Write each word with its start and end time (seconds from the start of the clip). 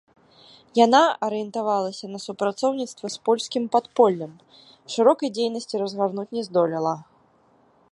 Яна 0.85 1.01
арыентавалася 1.27 2.05
на 2.13 2.19
супрацоўніцтва 2.25 3.05
з 3.17 3.21
польскім 3.29 3.63
падполлем, 3.75 4.33
шырокай 4.97 5.29
дзейнасці 5.35 5.75
разгарнуць 5.85 6.29
не 6.39 6.43
здолела. 6.49 6.95